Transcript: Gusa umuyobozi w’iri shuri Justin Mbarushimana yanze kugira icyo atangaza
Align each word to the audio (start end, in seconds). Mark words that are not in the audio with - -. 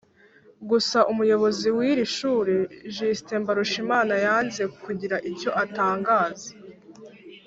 Gusa 0.69 0.97
umuyobozi 1.11 1.67
w’iri 1.77 2.05
shuri 2.15 2.55
Justin 2.95 3.39
Mbarushimana 3.43 4.13
yanze 4.25 4.61
kugira 4.83 5.15
icyo 5.31 5.49
atangaza 5.63 6.49